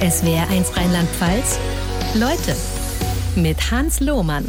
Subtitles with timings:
[0.00, 1.58] SWR1 Rheinland-Pfalz.
[2.14, 2.54] Leute
[3.34, 4.44] mit Hans Lohmann.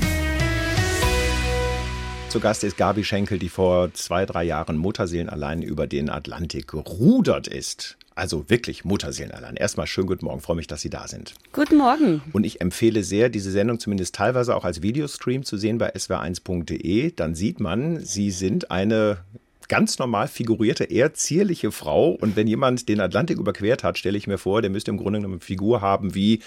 [2.27, 6.67] Zu Gast ist Gabi Schenkel, die vor zwei, drei Jahren Mutterseelen allein über den Atlantik
[6.67, 7.97] gerudert ist.
[8.13, 9.55] Also wirklich Mutterseelen allein.
[9.55, 11.33] Erstmal schönen guten Morgen, freue mich, dass Sie da sind.
[11.53, 12.21] Guten Morgen.
[12.33, 17.11] Und ich empfehle sehr, diese Sendung zumindest teilweise auch als Videostream zu sehen bei swr1.de.
[17.15, 19.19] Dann sieht man, Sie sind eine
[19.67, 22.11] ganz normal figurierte, eher zierliche Frau.
[22.11, 25.19] Und wenn jemand den Atlantik überquert hat, stelle ich mir vor, der müsste im Grunde
[25.19, 26.41] genommen eine Figur haben wie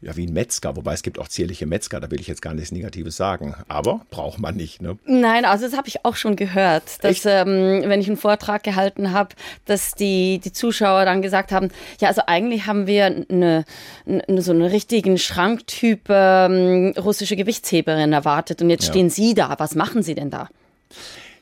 [0.00, 2.54] ja, wie ein Metzger, wobei es gibt auch zierliche Metzger, da will ich jetzt gar
[2.54, 3.54] nichts Negatives sagen.
[3.66, 4.96] Aber braucht man nicht, ne?
[5.06, 9.12] Nein, also das habe ich auch schon gehört, dass ähm, wenn ich einen Vortrag gehalten
[9.12, 9.30] habe,
[9.64, 13.64] dass die, die Zuschauer dann gesagt haben, ja, also eigentlich haben wir eine,
[14.06, 18.92] eine so einen richtigen Schranktyp ähm, russische Gewichtsheberin erwartet und jetzt ja.
[18.92, 19.56] stehen Sie da.
[19.58, 20.48] Was machen Sie denn da?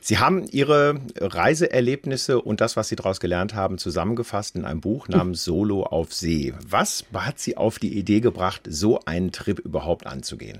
[0.07, 5.09] Sie haben Ihre Reiseerlebnisse und das, was Sie daraus gelernt haben, zusammengefasst in einem Buch
[5.09, 6.53] namens Solo auf See.
[6.65, 10.59] Was hat Sie auf die Idee gebracht, so einen Trip überhaupt anzugehen?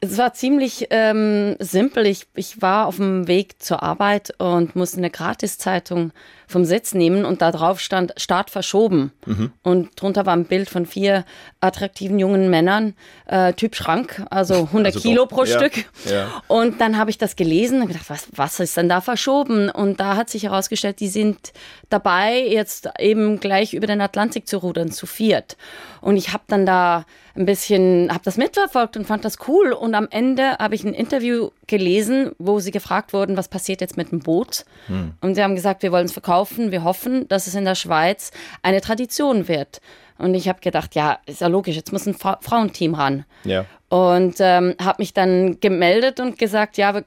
[0.00, 2.06] Es war ziemlich ähm, simpel.
[2.06, 6.12] Ich, ich war auf dem Weg zur Arbeit und musste eine Gratiszeitung
[6.46, 9.12] vom Sitz nehmen und da drauf stand Start verschoben.
[9.24, 9.52] Mhm.
[9.62, 11.24] Und drunter war ein Bild von vier
[11.60, 12.94] attraktiven jungen Männern,
[13.26, 15.86] äh, Typ Schrank, also 100 also Kilo pro ja, Stück.
[16.04, 16.42] Ja.
[16.46, 19.70] Und dann habe ich das gelesen und gedacht, was, was ist denn da verschoben?
[19.70, 21.52] Und da hat sich herausgestellt, die sind
[21.88, 25.56] dabei, jetzt eben gleich über den Atlantik zu rudern, zu viert.
[26.00, 29.72] Und ich habe dann da ein bisschen, habe das mitverfolgt und fand das cool.
[29.72, 33.96] Und am Ende habe ich ein Interview gelesen, wo sie gefragt wurden, was passiert jetzt
[33.96, 34.64] mit dem Boot.
[34.86, 35.12] Hm.
[35.20, 36.70] Und sie haben gesagt, wir wollen es verkaufen.
[36.70, 38.30] Wir hoffen, dass es in der Schweiz
[38.62, 39.80] eine Tradition wird.
[40.18, 43.24] Und ich habe gedacht, ja, ist ja logisch, jetzt muss ein Fra Frauenteam ran.
[43.44, 43.66] Ja.
[43.88, 47.04] Und ähm, habe mich dann gemeldet und gesagt, ja, wir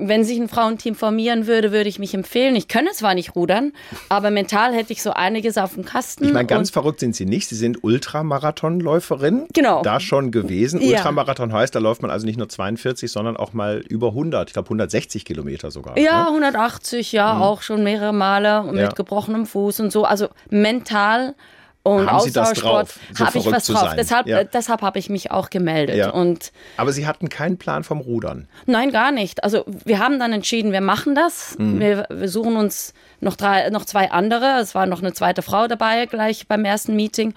[0.00, 2.56] wenn sich ein Frauenteam formieren würde, würde ich mich empfehlen.
[2.56, 3.72] Ich könne zwar nicht rudern,
[4.08, 6.24] aber mental hätte ich so einiges auf dem Kasten.
[6.24, 7.48] Ich meine, ganz verrückt sind Sie nicht.
[7.48, 9.46] Sie sind Ultramarathonläuferin.
[9.52, 9.82] Genau.
[9.82, 10.80] Da schon gewesen.
[10.80, 10.96] Ja.
[10.96, 14.48] Ultramarathon heißt, da läuft man also nicht nur 42, sondern auch mal über 100.
[14.48, 15.98] Ich glaube 160 Kilometer sogar.
[15.98, 16.28] Ja, ne?
[16.28, 17.42] 180, ja, mhm.
[17.42, 18.88] auch schon mehrere Male mit ja.
[18.88, 20.04] gebrochenem Fuß und so.
[20.04, 21.34] Also mental
[21.82, 22.98] und haben Sie das drauf?
[23.14, 23.94] So habe ich was drauf.
[23.96, 24.40] Deshalb, ja.
[24.40, 25.96] äh, deshalb habe ich mich auch gemeldet.
[25.96, 26.10] Ja.
[26.10, 28.48] Und Aber Sie hatten keinen Plan vom Rudern?
[28.66, 29.42] Nein, gar nicht.
[29.44, 31.56] Also wir haben dann entschieden, wir machen das.
[31.58, 31.80] Mhm.
[31.80, 34.58] Wir, wir, suchen uns noch, drei, noch zwei andere.
[34.60, 37.32] Es war noch eine zweite Frau dabei gleich beim ersten Meeting.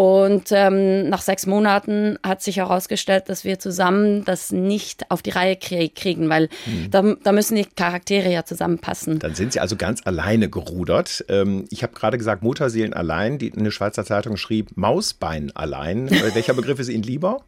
[0.00, 5.28] Und ähm, nach sechs Monaten hat sich herausgestellt, dass wir zusammen das nicht auf die
[5.28, 6.90] Reihe kriegen, weil mhm.
[6.90, 9.18] da, da, müssen die Charaktere ja zusammenpassen.
[9.18, 11.26] Dann sind Sie also ganz alleine gerudert.
[11.28, 13.36] Ähm, ich habe gerade gesagt, Mutterseelen allein.
[13.36, 16.08] Die, eine Schweizer Zeitung schrieb Mausbein allein.
[16.20, 17.42] Äh, welcher Begriff ist Ihnen lieber?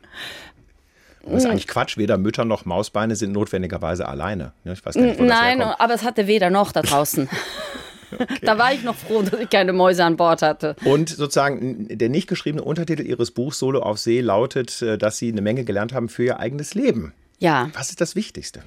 [1.25, 1.97] Das ist eigentlich Quatsch.
[1.97, 4.53] Weder Mütter noch Mausbeine sind notwendigerweise alleine.
[4.65, 7.31] Ich weiß gar nicht, wo Nein, das aber es hatte weder noch da draußen.
[8.13, 8.39] Okay.
[8.43, 10.77] Da war ich noch froh, dass ich keine Mäuse an Bord hatte.
[10.85, 15.31] Und sozusagen der nicht geschriebene Untertitel Ihres Buchs Solo auf See lautet, äh, dass Sie
[15.31, 17.13] eine Menge gelernt haben für Ihr eigenes Leben.
[17.39, 17.71] Ja.
[17.75, 18.63] Was ist das Wichtigste?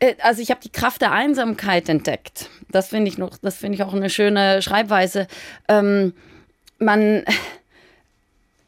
[0.00, 2.50] Äh, also ich habe die Kraft der Einsamkeit entdeckt.
[2.70, 5.26] Das finde ich noch, das finde ich auch eine schöne Schreibweise.
[5.68, 6.14] Ähm,
[6.78, 7.24] man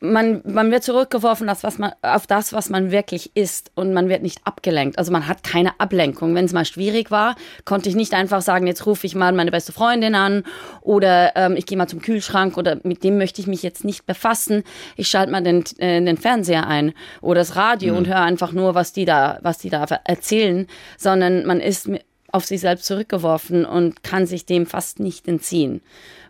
[0.00, 4.08] man, man wird zurückgeworfen auf, was man, auf das, was man wirklich ist und man
[4.08, 4.98] wird nicht abgelenkt.
[4.98, 6.34] Also man hat keine Ablenkung.
[6.34, 9.50] Wenn es mal schwierig war, konnte ich nicht einfach sagen, jetzt rufe ich mal meine
[9.50, 10.44] beste Freundin an
[10.80, 14.06] oder ähm, ich gehe mal zum Kühlschrank oder mit dem möchte ich mich jetzt nicht
[14.06, 14.64] befassen.
[14.96, 17.98] Ich schalte mal den, äh, den Fernseher ein oder das Radio mhm.
[17.98, 20.66] und höre einfach nur, was die da, was die da erzählen,
[20.96, 21.90] sondern man ist
[22.32, 25.82] auf sich selbst zurückgeworfen und kann sich dem fast nicht entziehen.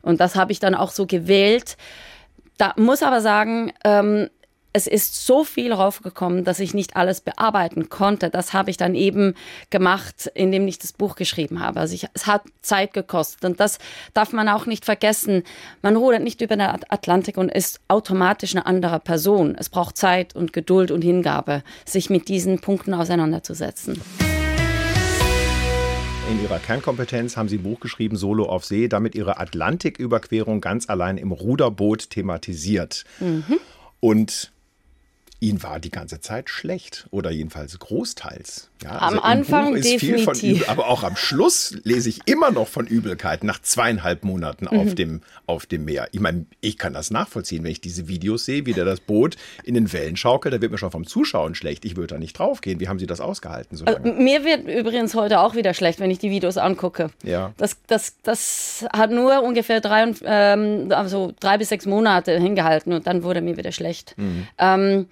[0.03, 1.77] Und das habe ich dann auch so gewählt,
[2.61, 4.29] da muss aber sagen, ähm,
[4.73, 8.31] es ist so viel raufgekommen, dass ich nicht alles bearbeiten konnte.
[8.31, 9.35] Das habe ich dann eben
[9.71, 11.81] gemacht, indem ich das Buch geschrieben habe.
[11.81, 13.79] Also ich, es hat Zeit gekostet und das
[14.15, 15.43] darf man auch nicht vergessen.
[15.83, 19.57] Man rudert nicht über den Atlantik und ist automatisch eine andere Person.
[19.59, 24.01] Es braucht Zeit und Geduld und Hingabe, sich mit diesen Punkten auseinanderzusetzen.
[26.31, 30.89] In ihrer Kernkompetenz haben sie ein Buch geschrieben, Solo auf See, damit ihre Atlantiküberquerung ganz
[30.89, 33.05] allein im Ruderboot thematisiert.
[33.19, 33.59] Mhm.
[33.99, 34.53] Und
[35.41, 38.70] Ihnen war die ganze Zeit schlecht oder jedenfalls großteils.
[38.83, 40.43] Ja, am also Anfang definitiv.
[40.43, 44.81] Übel, aber auch am Schluss lese ich immer noch von Übelkeit nach zweieinhalb Monaten mhm.
[44.81, 46.09] auf, dem, auf dem Meer.
[46.13, 49.37] Ich meine, ich kann das nachvollziehen, wenn ich diese Videos sehe, wie der das Boot
[49.65, 51.85] in den Wellen schaukelt, da wird mir schon vom Zuschauen schlecht.
[51.85, 52.81] Ich würde da nicht draufgehen.
[52.81, 53.77] Wie haben Sie das ausgehalten?
[53.77, 57.11] So also, mir wird übrigens heute auch wieder schlecht, wenn ich die Videos angucke.
[57.23, 57.53] Ja.
[57.59, 63.07] Das, das, das hat nur ungefähr drei, ähm, also drei bis sechs Monate hingehalten und
[63.07, 64.15] dann wurde mir wieder schlecht.
[64.17, 64.47] Mhm.
[64.59, 65.07] Ähm,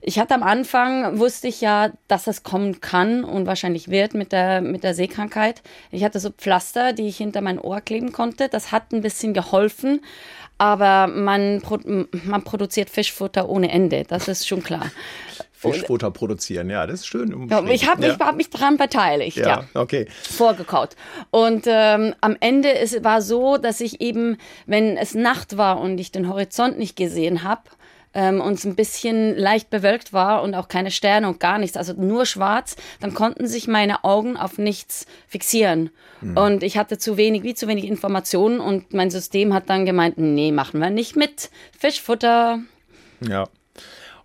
[0.00, 4.32] ich hatte am Anfang, wusste ich ja, dass es kommen kann und wahrscheinlich wird mit
[4.32, 5.62] der, mit der Seekrankheit.
[5.90, 8.48] Ich hatte so Pflaster, die ich hinter mein Ohr kleben konnte.
[8.48, 10.00] Das hat ein bisschen geholfen,
[10.58, 11.62] aber man,
[12.24, 14.90] man produziert Fischfutter ohne Ende, das ist schon klar.
[15.58, 17.48] Fischfutter produzieren, ja, das ist schön.
[17.50, 18.26] Ja, ich habe mich, ja.
[18.26, 19.48] hab mich daran beteiligt, ja.
[19.48, 19.64] ja.
[19.74, 20.06] okay.
[20.22, 20.90] Vorgekaut.
[21.30, 24.36] Und ähm, am Ende es war so, dass ich eben,
[24.66, 27.62] wenn es Nacht war und ich den Horizont nicht gesehen habe,
[28.14, 31.76] ähm, und es ein bisschen leicht bewölkt war und auch keine Sterne und gar nichts,
[31.76, 35.90] also nur schwarz, dann konnten sich meine Augen auf nichts fixieren.
[36.20, 36.36] Mhm.
[36.36, 40.18] Und ich hatte zu wenig, wie zu wenig Informationen und mein System hat dann gemeint,
[40.18, 41.50] nee, machen wir nicht mit.
[41.78, 42.60] Fischfutter.
[43.20, 43.48] Ja.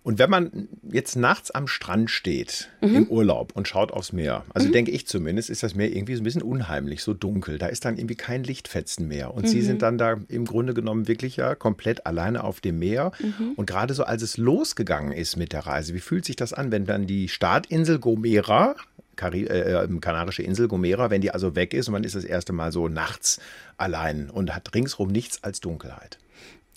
[0.04, 2.94] Und wenn man jetzt nachts am Strand steht, mhm.
[2.94, 4.72] im Urlaub und schaut aufs Meer, also mhm.
[4.72, 7.56] denke ich zumindest, ist das Meer irgendwie so ein bisschen unheimlich, so dunkel.
[7.56, 9.32] Da ist dann irgendwie kein Lichtfetzen mehr.
[9.32, 9.48] Und mhm.
[9.48, 13.12] Sie sind dann da im Grunde genommen wirklich ja komplett alleine auf dem Meer.
[13.18, 13.52] Mhm.
[13.56, 16.70] Und gerade so, als es losgegangen ist mit der Reise, wie fühlt sich das an,
[16.70, 18.76] wenn dann die Startinsel Gomera,
[19.16, 22.24] Kari äh, äh, Kanarische Insel Gomera, wenn die also weg ist und man ist das
[22.24, 23.40] erste Mal so nachts
[23.78, 26.18] allein und hat ringsrum nichts als Dunkelheit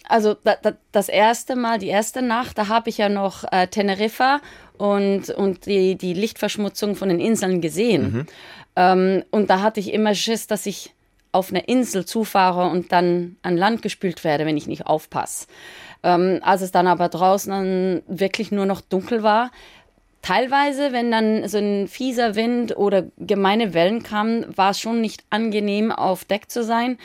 [0.07, 3.67] also da, da, das erste Mal, die erste Nacht, da habe ich ja noch äh,
[3.67, 4.39] Teneriffa
[4.77, 8.11] und, und die, die Lichtverschmutzung von den Inseln gesehen.
[8.11, 8.25] Mhm.
[8.75, 10.93] Ähm, und da hatte ich immer Schiss, dass ich
[11.31, 15.47] auf eine Insel zufahre und dann an Land gespült werde, wenn ich nicht aufpasse.
[16.03, 19.51] Ähm, als es dann aber draußen dann wirklich nur noch dunkel war,
[20.21, 25.23] teilweise, wenn dann so ein fieser Wind oder gemeine Wellen kamen, war es schon nicht
[25.29, 26.97] angenehm, auf Deck zu sein.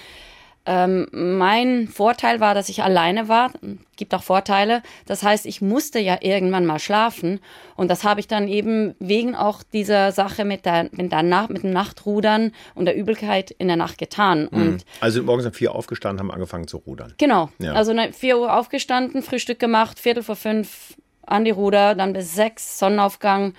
[0.64, 3.50] Ähm, mein Vorteil war, dass ich alleine war.
[3.97, 4.82] Gibt auch Vorteile.
[5.06, 7.41] Das heißt, ich musste ja irgendwann mal schlafen.
[7.75, 11.50] Und das habe ich dann eben wegen auch dieser Sache mit, der, mit, der Nacht,
[11.50, 14.49] mit dem Nachtrudern und der Übelkeit in der Nacht getan.
[14.50, 14.61] Mhm.
[14.61, 17.15] Und also morgens um vier aufgestanden, haben angefangen zu rudern.
[17.19, 17.50] Genau.
[17.58, 17.73] Ja.
[17.73, 20.94] Also vier Uhr aufgestanden, Frühstück gemacht, Viertel vor fünf
[21.26, 23.55] an die Ruder, dann bis sechs Sonnenaufgang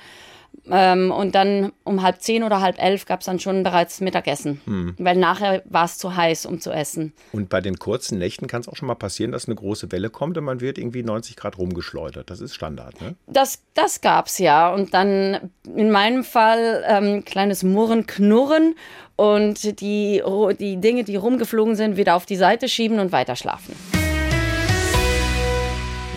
[0.70, 4.62] ähm, und dann um halb zehn oder halb elf gab es dann schon bereits Mittagessen,
[4.66, 4.96] hm.
[4.98, 7.14] weil nachher war es zu heiß, um zu essen.
[7.34, 10.10] Und bei den kurzen Nächten kann es auch schon mal passieren, dass eine große Welle
[10.10, 12.30] kommt und man wird irgendwie 90 Grad rumgeschleudert.
[12.30, 13.16] Das ist Standard, ne?
[13.28, 14.74] Das, das gab es ja.
[14.74, 18.76] Und dann in meinem Fall ähm, kleines Murren, Knurren
[19.16, 20.24] und die,
[20.60, 23.76] die Dinge, die rumgeflogen sind, wieder auf die Seite schieben und weiter schlafen.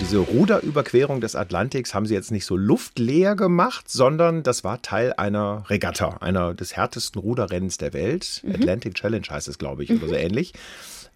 [0.06, 5.12] Diese Ruderüberquerung des Atlantiks haben sie jetzt nicht so luftleer gemacht, sondern das war Teil
[5.14, 8.40] einer Regatta, einer des härtesten Ruderrennens der Welt.
[8.44, 8.54] Mhm.
[8.54, 9.96] Atlantic Challenge heißt es, glaube ich, mhm.
[9.96, 10.52] oder so ähnlich.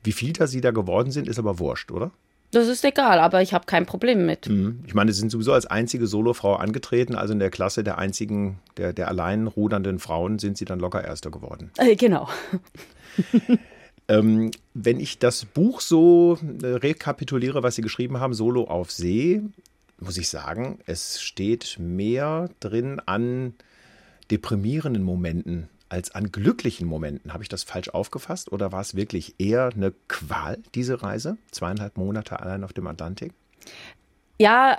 [0.03, 2.11] Wie viel da sie da geworden sind, ist aber wurscht, oder?
[2.51, 4.49] Das ist egal, aber ich habe kein Problem mit.
[4.49, 4.83] Mhm.
[4.85, 8.59] Ich meine, sie sind sowieso als einzige Solofrau angetreten, also in der Klasse der einzigen,
[8.77, 11.71] der, der allein rudernden Frauen sind sie dann locker Erster geworden.
[11.77, 12.29] Äh, genau.
[14.11, 19.41] Ähm, wenn ich das Buch so äh, rekapituliere, was Sie geschrieben haben, Solo auf See,
[20.01, 23.55] muss ich sagen, es steht mehr drin an
[24.31, 27.33] deprimierenden Momenten als an glücklichen Momenten.
[27.33, 31.37] Habe ich das falsch aufgefasst oder war es wirklich eher eine Qual, diese Reise?
[31.51, 33.33] Zweieinhalb Monate allein auf dem Atlantik?
[34.39, 34.79] Ja,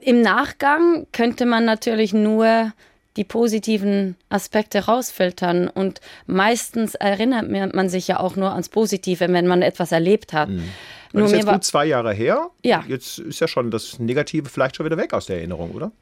[0.00, 2.72] im Nachgang könnte man natürlich nur
[3.16, 5.68] die positiven Aspekte rausfiltern.
[5.68, 10.48] Und meistens erinnert man sich ja auch nur ans Positive, wenn man etwas erlebt hat.
[10.48, 10.64] Mhm.
[11.12, 12.50] Nur das ist jetzt gut zwei Jahre her.
[12.62, 12.84] Ja.
[12.86, 15.92] Jetzt ist ja schon das Negative vielleicht schon wieder weg aus der Erinnerung, oder?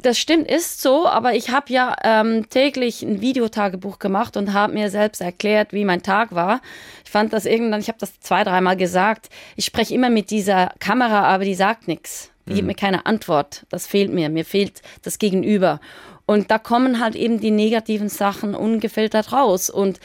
[0.00, 4.72] Das stimmt, ist so, aber ich habe ja ähm, täglich ein Videotagebuch gemacht und habe
[4.72, 6.62] mir selbst erklärt, wie mein Tag war.
[7.04, 9.28] Ich fand das irgendwann, ich habe das zwei, dreimal gesagt.
[9.54, 12.30] Ich spreche immer mit dieser Kamera, aber die sagt nichts.
[12.46, 12.54] Die mhm.
[12.54, 13.66] gibt mir keine Antwort.
[13.68, 14.30] Das fehlt mir.
[14.30, 15.80] Mir fehlt das Gegenüber.
[16.26, 19.70] Und da kommen halt eben die negativen Sachen ungefiltert raus.
[19.70, 20.00] Und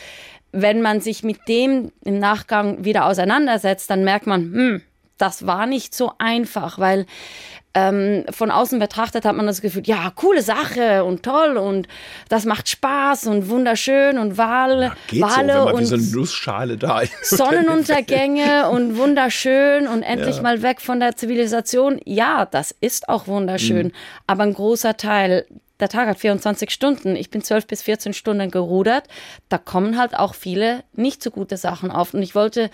[0.51, 4.81] wenn man sich mit dem im Nachgang wieder auseinandersetzt, dann merkt man, hm,
[5.17, 7.05] das war nicht so einfach, weil
[7.73, 11.87] ähm, von außen betrachtet hat man das Gefühl, ja, coole Sache und toll und
[12.27, 17.01] das macht Spaß und wunderschön und Wal, ja, Wale so, und so eine Nussschale da
[17.23, 20.41] Sonnenuntergänge und wunderschön und endlich ja.
[20.41, 22.01] mal weg von der Zivilisation.
[22.03, 23.93] Ja, das ist auch wunderschön, mhm.
[24.27, 25.45] aber ein großer Teil
[25.81, 27.15] der Tag hat 24 Stunden.
[27.15, 29.05] Ich bin 12 bis 14 Stunden gerudert.
[29.49, 32.13] Da kommen halt auch viele nicht so gute Sachen auf.
[32.13, 32.69] Und ich wollte,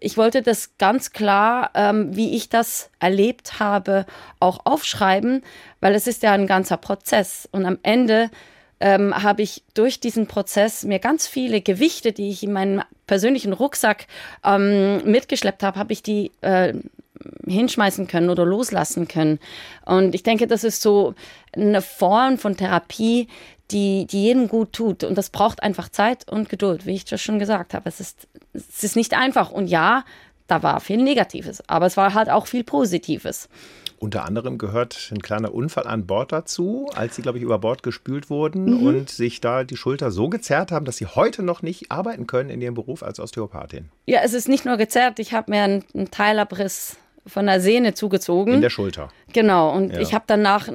[0.00, 4.06] ich wollte das ganz klar, ähm, wie ich das erlebt habe,
[4.40, 5.42] auch aufschreiben,
[5.80, 7.48] weil es ist ja ein ganzer Prozess.
[7.52, 8.30] Und am Ende
[8.80, 13.52] ähm, habe ich durch diesen Prozess mir ganz viele Gewichte, die ich in meinem persönlichen
[13.52, 14.06] Rucksack
[14.44, 16.74] ähm, mitgeschleppt habe, habe ich die äh,
[17.46, 19.38] hinschmeißen können oder loslassen können.
[19.84, 21.14] Und ich denke, das ist so
[21.52, 23.28] eine Form von Therapie,
[23.70, 25.04] die, die jedem gut tut.
[25.04, 27.88] Und das braucht einfach Zeit und Geduld, wie ich das schon gesagt habe.
[27.88, 29.50] Es ist, es ist nicht einfach.
[29.50, 30.04] Und ja,
[30.46, 33.48] da war viel Negatives, aber es war halt auch viel Positives.
[33.98, 37.82] Unter anderem gehört ein kleiner Unfall an Bord dazu, als sie, glaube ich, über Bord
[37.82, 38.86] gespült wurden mhm.
[38.86, 42.50] und sich da die Schulter so gezerrt haben, dass sie heute noch nicht arbeiten können
[42.50, 43.88] in ihrem Beruf als Osteopathin.
[44.04, 47.94] Ja, es ist nicht nur gezerrt, ich habe mir einen, einen Teilabriss von der Sehne
[47.94, 48.54] zugezogen.
[48.54, 49.08] In der Schulter.
[49.32, 50.00] Genau, und ja.
[50.00, 50.68] ich habe danach,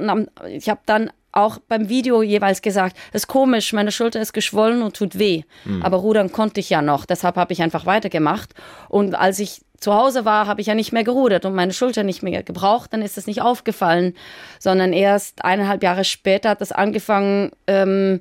[0.48, 4.81] ich habe dann auch beim Video jeweils gesagt, es ist komisch, meine Schulter ist geschwollen
[4.81, 5.43] und tut weh.
[5.63, 5.81] Mhm.
[5.81, 8.53] Aber rudern konnte ich ja noch, deshalb habe ich einfach weitergemacht.
[8.89, 12.03] Und als ich zu Hause war, habe ich ja nicht mehr gerudert und meine Schulter
[12.03, 14.13] nicht mehr gebraucht, dann ist das nicht aufgefallen,
[14.60, 18.20] sondern erst eineinhalb Jahre später hat das angefangen, ähm,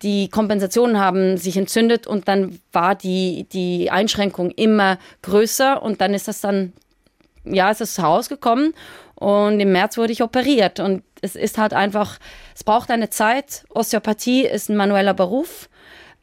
[0.00, 6.14] die Kompensationen haben sich entzündet und dann war die, die Einschränkung immer größer und dann
[6.14, 6.72] ist das dann,
[7.44, 8.74] ja, es ist herausgekommen
[9.14, 12.18] und im März wurde ich operiert und es ist halt einfach,
[12.54, 13.64] es braucht eine Zeit.
[13.70, 15.68] Osteopathie ist ein manueller Beruf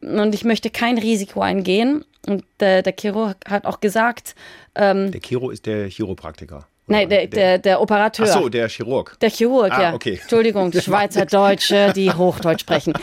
[0.01, 2.05] und ich möchte kein Risiko eingehen.
[2.27, 4.35] Und der, der Chirurg hat auch gesagt.
[4.75, 6.67] Ähm, der Chiro ist der Chiropraktiker.
[6.89, 8.25] Nein, der, der, der Operateur.
[8.29, 9.15] Ach so, der Chirurg.
[9.21, 9.93] Der Chirurg, ah, ja.
[9.93, 10.19] Okay.
[10.21, 12.93] Entschuldigung, die Schweizerdeutsche, die Hochdeutsch sprechen.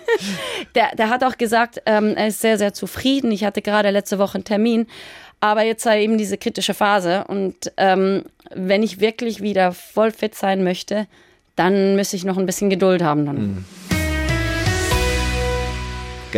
[0.74, 3.32] der, der hat auch gesagt, ähm, er ist sehr, sehr zufrieden.
[3.32, 4.86] Ich hatte gerade letzte Woche einen Termin.
[5.40, 7.24] Aber jetzt sei eben diese kritische Phase.
[7.28, 11.06] Und ähm, wenn ich wirklich wieder voll fit sein möchte,
[11.56, 13.26] dann müsste ich noch ein bisschen Geduld haben.
[13.26, 13.36] Dann.
[13.36, 13.64] Mhm.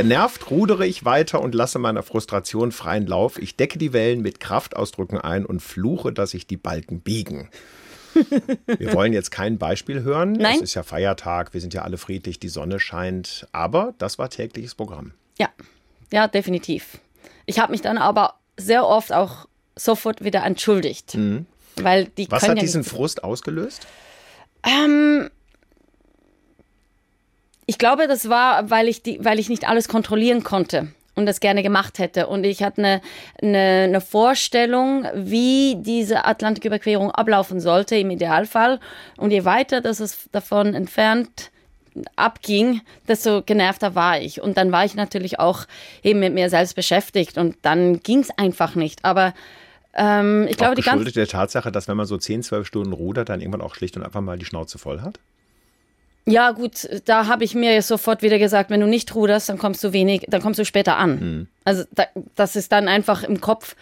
[0.02, 3.36] Genervt rudere ich weiter und lasse meiner Frustration freien Lauf.
[3.38, 7.48] Ich decke die Wellen mit Kraftausdrücken ein und fluche, dass sich die Balken biegen.
[8.66, 10.32] Wir wollen jetzt kein Beispiel hören.
[10.32, 10.56] Nein.
[10.56, 13.46] Es ist ja Feiertag, wir sind ja alle friedlich, die Sonne scheint.
[13.52, 15.12] Aber das war tägliches Programm.
[15.38, 15.48] Ja,
[16.12, 16.98] ja, definitiv.
[17.46, 21.14] Ich habe mich dann aber sehr oft auch sofort wieder entschuldigt.
[21.16, 21.46] Mhm.
[21.76, 23.86] Weil die Was hat ja diesen Frust ausgelöst?
[24.64, 25.30] Ähm,
[27.68, 31.38] ich glaube, das war, weil ich, die, weil ich nicht alles kontrollieren konnte und das
[31.38, 32.26] gerne gemacht hätte.
[32.26, 33.02] Und ich hatte eine,
[33.42, 38.80] eine, eine Vorstellung, wie diese Atlantiküberquerung ablaufen sollte im Idealfall.
[39.18, 41.50] Und je weiter das es davon entfernt
[42.16, 44.40] abging, desto genervter war ich.
[44.40, 45.66] Und dann war ich natürlich auch
[46.02, 49.04] eben mit mir selbst beschäftigt und dann ging es einfach nicht.
[49.04, 49.34] Aber
[49.92, 51.12] ähm, ich glaube, die ganze.
[51.12, 54.04] der Tatsache, dass wenn man so 10, 12 Stunden rudert, dann irgendwann auch schlicht und
[54.04, 55.18] einfach mal die Schnauze voll hat?
[56.30, 59.82] Ja, gut, da habe ich mir sofort wieder gesagt, wenn du nicht ruderst, dann kommst
[59.82, 61.10] du wenig, dann kommst du später an.
[61.18, 61.46] Mhm.
[61.64, 62.04] Also da,
[62.34, 63.76] das ist dann einfach im Kopf.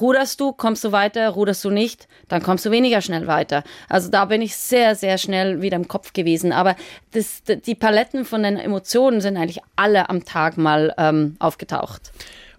[0.00, 3.62] Ruderst du, kommst du weiter, ruderst du nicht, dann kommst du weniger schnell weiter.
[3.90, 6.52] Also da bin ich sehr, sehr schnell wieder im Kopf gewesen.
[6.52, 6.76] Aber
[7.12, 12.10] das, die Paletten von den Emotionen sind eigentlich alle am Tag mal ähm, aufgetaucht.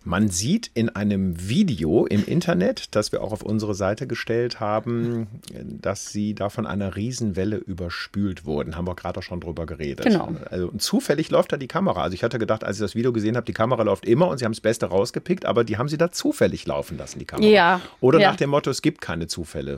[0.06, 5.28] Man sieht in einem Video im Internet, das wir auch auf unsere Seite gestellt haben,
[5.64, 8.76] dass sie da von einer Riesenwelle überspült wurden.
[8.76, 10.06] Haben wir gerade auch schon drüber geredet.
[10.06, 10.36] Genau.
[10.50, 12.04] Also zufällig läuft da die Kamera.
[12.04, 14.40] Also ich hatte gedacht, als ich das Video gesehen habe, die Kamera läuft immer und
[14.40, 17.50] sie haben das Beste rausgepickt, aber die haben sie da zufällig laufen lassen, die Kamera.
[17.50, 17.82] Ja.
[18.02, 18.32] Oder ja.
[18.32, 19.78] nach dem Motto, es gibt keine Zufälle.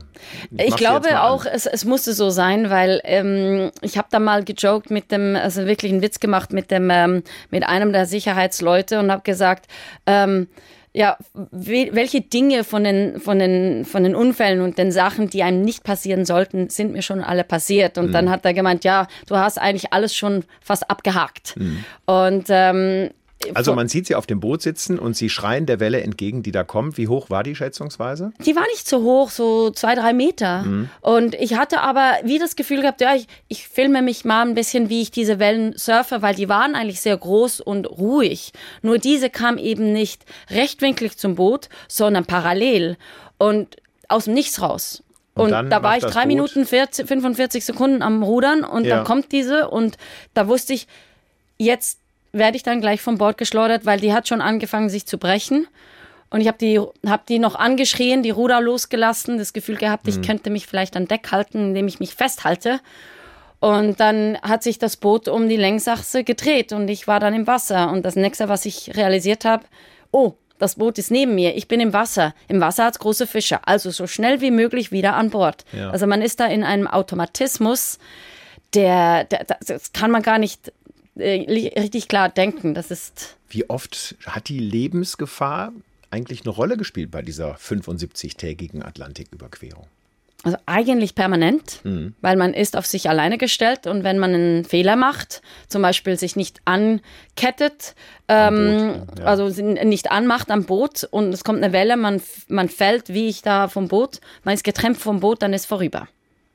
[0.50, 4.44] Ich, ich glaube auch, es, es, musste so sein, weil ähm, ich habe da mal
[4.44, 9.00] gejoked mit dem, also wirklich einen Witz gemacht mit dem, ähm, mit einem der Sicherheitsleute
[9.00, 9.68] und habe gesagt,
[10.06, 10.48] äh, ähm,
[10.96, 11.18] ja,
[11.52, 15.84] welche Dinge von den, von, den, von den Unfällen und den Sachen, die einem nicht
[15.84, 17.98] passieren sollten, sind mir schon alle passiert.
[17.98, 18.12] Und mhm.
[18.14, 21.58] dann hat er gemeint, ja, du hast eigentlich alles schon fast abgehakt.
[21.58, 21.84] Mhm.
[22.06, 23.10] Und ähm,
[23.54, 26.52] also man sieht sie auf dem Boot sitzen und sie schreien der Welle entgegen, die
[26.52, 26.98] da kommt.
[26.98, 28.32] Wie hoch war die schätzungsweise?
[28.46, 30.64] Die war nicht so hoch, so zwei, drei Meter.
[30.64, 30.90] Mhm.
[31.02, 34.56] Und ich hatte aber wie das Gefühl gehabt, ja, ich, ich filme mich mal ein
[34.56, 38.54] bisschen, wie ich diese Wellen surfe, weil die waren eigentlich sehr groß und ruhig.
[38.82, 42.98] Nur diese kam eben nicht rechtwinklig zum Boot, sondern parallel
[43.38, 45.04] und aus dem Nichts raus.
[45.34, 46.28] Und, und da war ich drei Boot.
[46.28, 48.98] Minuten 40, 45 Sekunden am Rudern und ja.
[48.98, 49.98] dann kommt diese und
[50.34, 50.88] da wusste ich,
[51.58, 52.00] jetzt
[52.38, 55.68] werde ich dann gleich vom Bord geschleudert, weil die hat schon angefangen, sich zu brechen.
[56.30, 60.18] Und ich habe die, hab die noch angeschrien, die Ruder losgelassen, das Gefühl gehabt, ich
[60.18, 60.22] mhm.
[60.24, 62.80] könnte mich vielleicht an Deck halten, indem ich mich festhalte.
[63.60, 67.48] Und dann hat sich das Boot um die Längsachse gedreht und ich war dann im
[67.48, 67.90] Wasser.
[67.90, 69.64] Und das nächste, was ich realisiert habe,
[70.12, 72.34] oh, das Boot ist neben mir, ich bin im Wasser.
[72.48, 75.66] Im Wasser hat es große Fische, also so schnell wie möglich wieder an Bord.
[75.72, 75.90] Ja.
[75.90, 77.98] Also man ist da in einem Automatismus,
[78.74, 80.72] der, der, das kann man gar nicht
[81.18, 82.74] äh, richtig klar denken.
[82.74, 83.38] Das ist.
[83.50, 85.72] Wie oft hat die Lebensgefahr
[86.12, 89.88] eigentlich eine Rolle gespielt bei dieser 75-tägigen Atlantiküberquerung?
[90.46, 92.14] Also eigentlich permanent, mhm.
[92.22, 96.20] weil man ist auf sich alleine gestellt und wenn man einen Fehler macht, zum Beispiel
[96.20, 97.96] sich nicht ankettet,
[98.28, 99.26] ähm, ja.
[99.26, 103.42] also nicht anmacht am Boot und es kommt eine Welle, man, man fällt, wie ich
[103.42, 106.08] da vom Boot, man ist getrennt vom Boot, dann ist vorüber.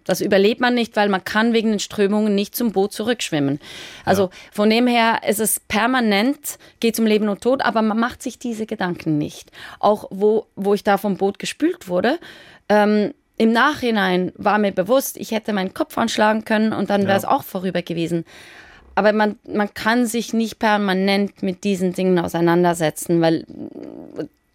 [0.05, 3.61] Das überlebt man nicht, weil man kann wegen den Strömungen nicht zum Boot zurückschwimmen.
[4.05, 4.31] Also ja.
[4.53, 8.39] von dem her ist es permanent, geht um Leben und Tod, aber man macht sich
[8.39, 9.51] diese Gedanken nicht.
[9.79, 12.19] Auch wo, wo ich da vom Boot gespült wurde,
[12.69, 17.17] ähm, im Nachhinein war mir bewusst, ich hätte meinen Kopf anschlagen können und dann wäre
[17.17, 17.31] es ja.
[17.31, 18.27] auch vorüber gewesen.
[18.95, 23.47] Aber man, man kann sich nicht permanent mit diesen Dingen auseinandersetzen, weil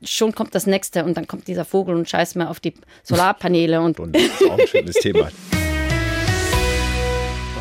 [0.05, 3.81] schon kommt das nächste und dann kommt dieser Vogel und scheißt mir auf die Solarpaneele.
[3.81, 5.29] Und, und das ist auch ein schönes Thema.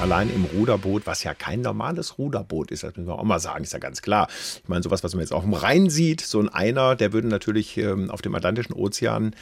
[0.00, 3.64] Allein im Ruderboot, was ja kein normales Ruderboot ist, das müssen wir auch mal sagen,
[3.64, 4.28] ist ja ganz klar.
[4.62, 7.28] Ich meine, sowas, was man jetzt auch im Rhein sieht, so ein Einer, der würde
[7.28, 9.34] natürlich ähm, auf dem Atlantischen Ozean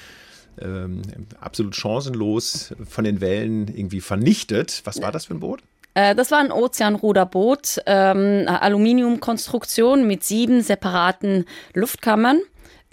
[0.61, 1.03] ähm,
[1.41, 4.83] absolut chancenlos von den Wellen irgendwie vernichtet.
[4.85, 5.63] Was war das für ein Boot?
[5.95, 11.45] Äh, das war ein Ozeanruderboot, ähm, Aluminiumkonstruktion mit sieben separaten
[11.75, 12.41] Luftkammern.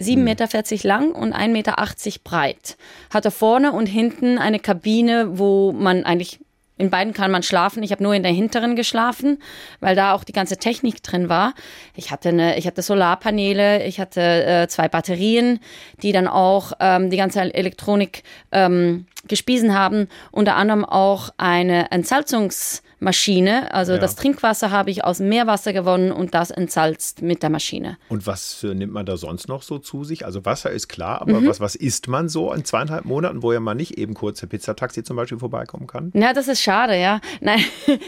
[0.00, 0.24] 7,40 hm.
[0.24, 1.76] Meter lang und 1,80 Meter
[2.24, 2.76] breit.
[3.10, 6.40] Hatte vorne und hinten eine Kabine, wo man eigentlich
[6.80, 7.82] in beiden kann man schlafen.
[7.82, 9.38] Ich habe nur in der hinteren geschlafen,
[9.80, 11.52] weil da auch die ganze Technik drin war.
[11.94, 15.60] Ich hatte eine, ich hatte Solarpaneele, ich hatte äh, zwei Batterien,
[16.02, 20.08] die dann auch ähm, die ganze Elektronik ähm, gespiesen haben.
[20.30, 23.72] Unter anderem auch eine Entsalzungs Maschine.
[23.72, 23.98] Also ja.
[23.98, 27.96] das Trinkwasser habe ich aus Meerwasser gewonnen und das entsalzt mit der Maschine.
[28.08, 30.26] Und was nimmt man da sonst noch so zu sich?
[30.26, 31.48] Also Wasser ist klar, aber mhm.
[31.48, 34.48] was, was isst man so in zweieinhalb Monaten, wo ja mal nicht eben kurz der
[34.48, 36.12] Pizzataxi zum Beispiel vorbeikommen kann?
[36.14, 37.20] Ja, das ist schade, ja.
[37.40, 37.64] Nein,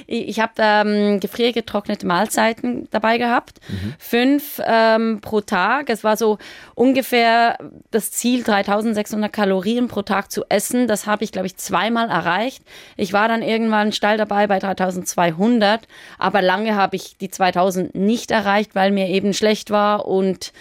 [0.07, 3.61] ich habe da ähm, gefriergetrocknete Mahlzeiten dabei gehabt.
[3.69, 3.95] Mhm.
[3.99, 5.89] Fünf ähm, pro Tag.
[5.89, 6.37] Es war so
[6.75, 7.57] ungefähr
[7.91, 10.87] das Ziel, 3600 Kalorien pro Tag zu essen.
[10.87, 12.63] Das habe ich, glaube ich, zweimal erreicht.
[12.99, 15.87] Ich war dann irgendwann steil dabei bei 3000 2200,
[16.19, 20.53] aber lange habe ich die 2000 nicht erreicht, weil mir eben schlecht war und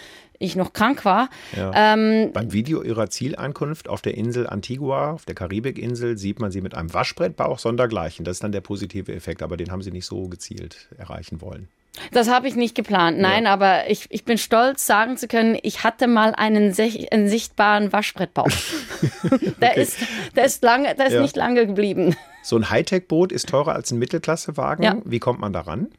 [0.42, 1.30] ich noch krank war.
[1.56, 1.94] Ja.
[1.94, 6.62] Ähm, Beim Video ihrer Zielankunft auf der Insel Antigua, auf der Karibikinsel, sieht man sie
[6.62, 8.25] mit einem Waschbrettbauch sondergleichen.
[8.25, 11.68] Das ist dann der positive Effekt, aber den haben sie nicht so gezielt erreichen wollen.
[12.12, 13.51] Das habe ich nicht geplant, nein, ja.
[13.51, 18.48] aber ich, ich bin stolz, sagen zu können, ich hatte mal einen, einen sichtbaren Waschbrettbauch.
[19.62, 19.82] der, okay.
[19.82, 19.98] ist,
[20.36, 21.22] der ist, lange, der ist ja.
[21.22, 22.16] nicht lange geblieben.
[22.41, 24.83] So ein Hightech-Boot ist teurer als ein Mittelklassewagen.
[24.83, 24.98] Ja.
[25.05, 25.89] Wie kommt man daran?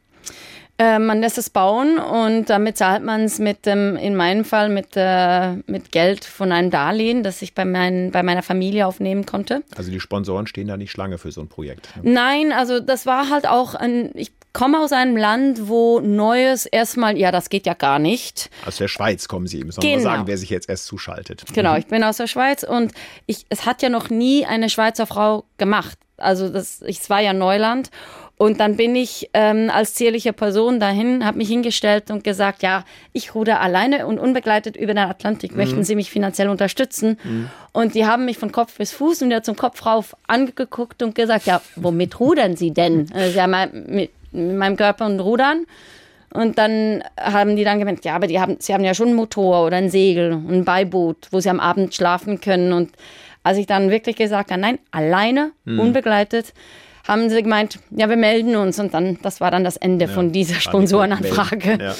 [0.79, 4.69] Äh, man lässt es bauen und damit zahlt man es mit dem, in meinem Fall
[4.69, 9.27] mit, äh, mit Geld von einem Darlehen, das ich bei, mein, bei meiner Familie aufnehmen
[9.27, 9.61] konnte.
[9.75, 11.89] Also die Sponsoren stehen da nicht Schlange für so ein Projekt.
[12.01, 17.19] Nein, also das war halt auch ein, ich komme aus einem Land, wo Neues erstmal,
[17.19, 18.49] ja, das geht ja gar nicht.
[18.65, 20.03] Aus der Schweiz kommen Sie, müssen wir genau.
[20.03, 21.43] mal sagen, wer sich jetzt erst zuschaltet.
[21.53, 21.79] Genau, mhm.
[21.79, 22.93] ich bin aus der Schweiz und
[23.27, 25.99] ich, es hat ja noch nie eine Schweizer Frau gemacht.
[26.23, 27.89] Also das, es war ja Neuland.
[28.35, 32.83] Und dann bin ich ähm, als zierliche Person dahin, habe mich hingestellt und gesagt, ja,
[33.13, 35.51] ich ruder alleine und unbegleitet über den Atlantik.
[35.51, 35.57] Mhm.
[35.57, 37.19] Möchten Sie mich finanziell unterstützen?
[37.23, 37.49] Mhm.
[37.71, 41.13] Und die haben mich von Kopf bis Fuß und wieder zum Kopf rauf angeguckt und
[41.13, 43.07] gesagt, ja, womit rudern Sie denn?
[43.13, 45.65] Also, ja, mit, mit meinem Körper und Rudern.
[46.33, 49.15] Und dann haben die dann gemeint, ja, aber die haben, sie haben ja schon einen
[49.15, 52.73] Motor oder ein Segel, ein Beiboot, wo sie am Abend schlafen können.
[52.73, 52.89] Und
[53.43, 55.79] als ich dann wirklich gesagt habe, nein, alleine, mhm.
[55.79, 56.53] unbegleitet,
[57.07, 58.79] haben sie gemeint, ja, wir melden uns.
[58.79, 61.77] Und dann, das war dann das Ende ja, von dieser Sponsorenanfrage.
[61.81, 61.95] Ja.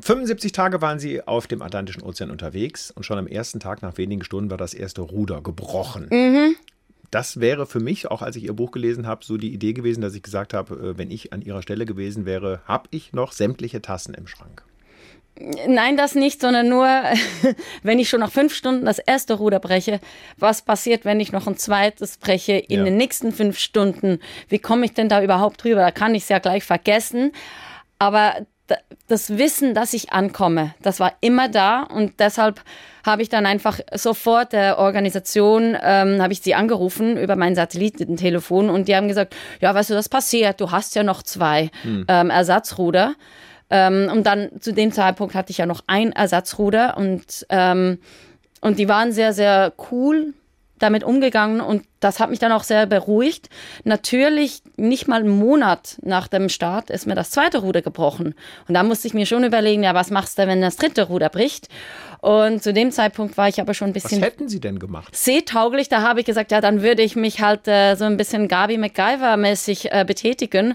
[0.00, 3.96] 75 Tage waren sie auf dem Atlantischen Ozean unterwegs und schon am ersten Tag, nach
[3.96, 6.06] wenigen Stunden, war das erste Ruder gebrochen.
[6.10, 6.56] Mhm.
[7.10, 10.00] Das wäre für mich, auch als ich ihr Buch gelesen habe, so die Idee gewesen,
[10.00, 13.32] dass ich gesagt habe, äh, wenn ich an ihrer Stelle gewesen wäre, habe ich noch
[13.32, 14.65] sämtliche Tassen im Schrank.
[15.66, 16.86] Nein, das nicht, sondern nur,
[17.82, 20.00] wenn ich schon nach fünf Stunden das erste Ruder breche,
[20.38, 22.84] was passiert, wenn ich noch ein zweites breche in ja.
[22.84, 24.20] den nächsten fünf Stunden?
[24.48, 25.80] Wie komme ich denn da überhaupt drüber?
[25.80, 27.32] Da kann ich es ja gleich vergessen.
[27.98, 28.34] Aber
[29.06, 32.62] das Wissen, dass ich ankomme, das war immer da und deshalb
[33.04, 38.68] habe ich dann einfach sofort der Organisation, ähm, habe ich sie angerufen über mein Satellitentelefon
[38.68, 42.04] und die haben gesagt, ja, weißt du, das passiert, du hast ja noch zwei hm.
[42.08, 43.14] ähm, Ersatzruder.
[43.70, 47.98] Ähm, und dann zu dem Zeitpunkt hatte ich ja noch ein Ersatzruder und, ähm,
[48.60, 50.34] und die waren sehr, sehr cool
[50.78, 53.48] damit umgegangen und das hat mich dann auch sehr beruhigt.
[53.84, 58.34] Natürlich nicht mal einen Monat nach dem Start ist mir das zweite Ruder gebrochen
[58.68, 61.30] und da musste ich mir schon überlegen, ja, was machst du, wenn das dritte Ruder
[61.30, 61.68] bricht?
[62.20, 64.20] Und zu dem Zeitpunkt war ich aber schon ein bisschen.
[64.20, 65.14] Was hätten Sie denn gemacht?
[65.14, 65.88] Seetauglich.
[65.88, 68.78] Da habe ich gesagt, ja, dann würde ich mich halt äh, so ein bisschen Gabi
[68.78, 70.74] McGyver-mäßig äh, betätigen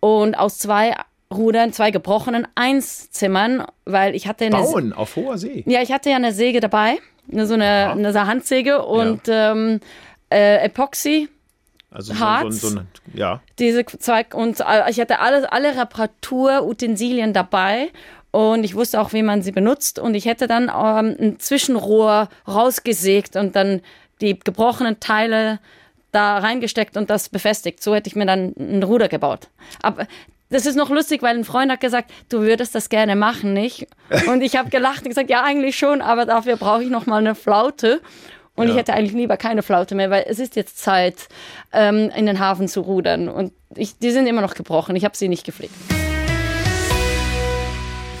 [0.00, 0.94] und aus zwei
[1.32, 4.56] Rudern, zwei gebrochenen Einszimmern, weil ich hatte eine.
[4.56, 5.62] Bauen auf hoher See.
[5.66, 6.98] Ja, ich hatte ja eine Säge dabei,
[7.30, 9.52] so eine, eine Handsäge und ja.
[9.52, 9.80] ähm,
[10.30, 11.28] äh, Epoxy.
[11.90, 12.80] Also so, Harz, so, so,
[13.14, 13.40] ja.
[13.58, 17.88] Diese zwei und äh, ich hatte alle, alle Reparaturutensilien dabei
[18.30, 22.28] und ich wusste auch, wie man sie benutzt und ich hätte dann ähm, ein Zwischenrohr
[22.46, 23.80] rausgesägt und dann
[24.20, 25.60] die gebrochenen Teile
[26.12, 27.82] da reingesteckt und das befestigt.
[27.82, 29.48] So hätte ich mir dann ein Ruder gebaut.
[29.82, 30.06] Aber
[30.50, 33.86] das ist noch lustig, weil ein Freund hat gesagt, du würdest das gerne machen, nicht?
[34.26, 37.18] Und ich habe gelacht und gesagt, ja, eigentlich schon, aber dafür brauche ich noch mal
[37.18, 38.00] eine Flaute.
[38.54, 38.72] Und ja.
[38.72, 41.28] ich hätte eigentlich lieber keine Flaute mehr, weil es ist jetzt Zeit,
[41.72, 43.28] ähm, in den Hafen zu rudern.
[43.28, 44.96] Und ich, die sind immer noch gebrochen.
[44.96, 45.74] Ich habe sie nicht gepflegt.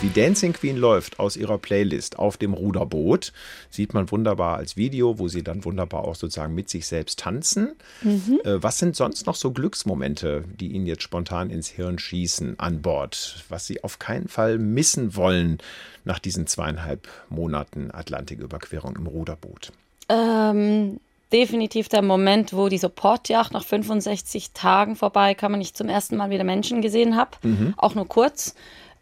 [0.00, 3.32] Wie Dancing Queen läuft aus ihrer Playlist auf dem Ruderboot,
[3.68, 7.74] sieht man wunderbar als Video, wo sie dann wunderbar auch sozusagen mit sich selbst tanzen.
[8.02, 8.38] Mhm.
[8.44, 12.80] Äh, was sind sonst noch so Glücksmomente, die Ihnen jetzt spontan ins Hirn schießen an
[12.80, 15.58] Bord, was Sie auf keinen Fall missen wollen
[16.04, 19.72] nach diesen zweieinhalb Monaten Atlantiküberquerung im Ruderboot?
[20.08, 21.00] Ähm,
[21.32, 26.16] definitiv der Moment, wo die Supportjacht nach 65 Tagen vorbei kam und ich zum ersten
[26.16, 27.74] Mal wieder Menschen gesehen habe, mhm.
[27.76, 28.54] auch nur kurz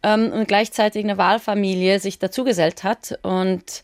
[0.06, 3.82] ähm, und gleichzeitig eine Wahlfamilie sich dazugesellt hat und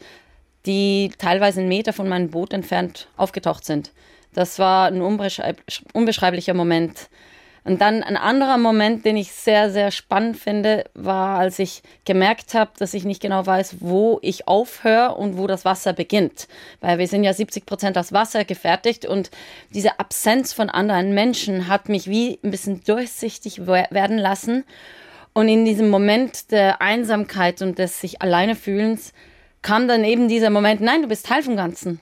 [0.65, 3.91] die teilweise einen Meter von meinem Boot entfernt aufgetaucht sind.
[4.33, 7.11] Das war ein unbeschreiblicher Moment.
[7.65, 12.55] Und dann ein anderer Moment, den ich sehr, sehr spannend finde, war, als ich gemerkt
[12.55, 16.49] habe, dass ich nicht genau weiß, wo ich aufhöre und wo das Wasser beginnt.
[16.81, 19.31] Weil wir sind ja 70 Prozent aus Wasser gefertigt und
[19.75, 24.65] diese Absenz von anderen Menschen hat mich wie ein bisschen durchsichtig werden lassen.
[25.35, 29.13] Und in diesem Moment der Einsamkeit und des sich alleine fühlens
[29.63, 32.01] kam dann eben dieser Moment, nein, du bist Teil vom Ganzen.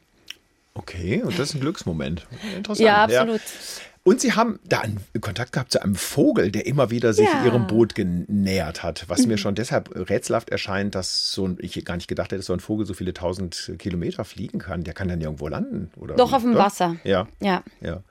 [0.74, 2.26] Okay, und das ist ein Glücksmoment.
[2.56, 2.86] Interessant.
[2.86, 3.40] Ja, absolut.
[3.40, 3.89] Ja.
[4.02, 7.44] Und Sie haben da einen Kontakt gehabt zu einem Vogel, der immer wieder sich ja.
[7.44, 9.28] Ihrem Boot genähert hat, was mhm.
[9.28, 12.54] mir schon deshalb rätselhaft erscheint, dass so ein, ich gar nicht gedacht hätte, dass so
[12.54, 14.84] ein Vogel so viele tausend Kilometer fliegen kann.
[14.84, 16.16] Der kann dann irgendwo landen, oder?
[16.16, 16.96] Doch, auf dem Wasser.
[17.04, 17.28] Ja.
[17.40, 17.62] Ja.
[17.82, 18.02] ja.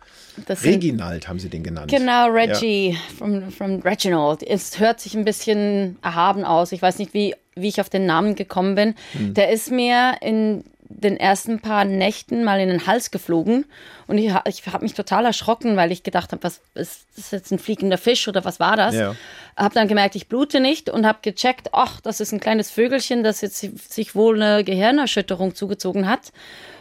[0.48, 1.90] Reginald haben Sie den genannt.
[1.90, 2.98] Genau, Reggie, ja.
[3.18, 4.44] from, from Reginald.
[4.44, 6.72] Es hört sich ein bisschen erhaben aus.
[6.72, 8.94] Ich weiß nicht, wie, wie ich auf den Namen gekommen bin.
[9.16, 9.34] Mhm.
[9.34, 13.66] Der ist mir in den ersten paar Nächten mal in den Hals geflogen
[14.08, 17.52] und ich, ich habe mich total erschrocken, weil ich gedacht habe, was ist das jetzt
[17.52, 18.96] ein fliegender Fisch oder was war das?
[18.96, 19.16] Ja.
[19.56, 23.24] Habe dann gemerkt, ich blute nicht und habe gecheckt, ach, das ist ein kleines Vögelchen,
[23.24, 23.60] das jetzt
[23.94, 26.32] sich wohl eine Gehirnerschütterung zugezogen hat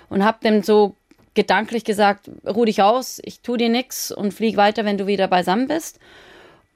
[0.08, 0.96] und habe dem so
[1.34, 5.28] gedanklich gesagt, ruh dich aus, ich tu dir nichts und flieg weiter, wenn du wieder
[5.28, 6.00] beisammen bist.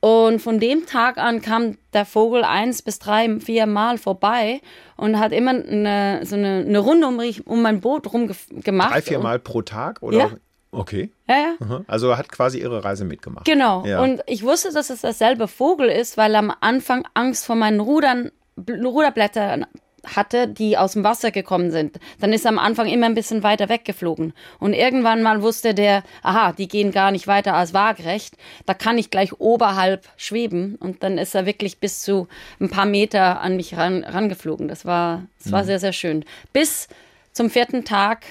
[0.04, 4.60] Und von dem Tag an kam der Vogel eins bis drei, vier Mal vorbei
[4.96, 8.92] und hat immer eine, so eine, eine Runde um, um mein Boot rumgemacht.
[8.92, 10.02] Drei, vier Mal pro Tag?
[10.02, 10.18] Oder?
[10.18, 10.30] Ja.
[10.72, 11.12] Okay.
[11.28, 11.84] Ja, ja.
[11.86, 13.44] Also hat quasi ihre Reise mitgemacht.
[13.44, 13.86] Genau.
[13.86, 14.02] Ja.
[14.02, 17.78] Und ich wusste, dass es derselbe Vogel ist, weil er am Anfang Angst vor meinen
[17.78, 19.66] Rudern, Ruderblättern
[20.06, 21.98] hatte, die aus dem Wasser gekommen sind.
[22.20, 24.32] Dann ist er am Anfang immer ein bisschen weiter weggeflogen.
[24.58, 28.36] Und irgendwann mal wusste der, aha, die gehen gar nicht weiter als waagerecht.
[28.66, 30.76] Da kann ich gleich oberhalb schweben.
[30.76, 32.28] Und dann ist er wirklich bis zu
[32.60, 34.68] ein paar Meter an mich ran, rangeflogen.
[34.68, 35.66] Das war, das war mhm.
[35.66, 36.24] sehr, sehr schön.
[36.52, 36.88] Bis
[37.32, 38.24] zum vierten Tag,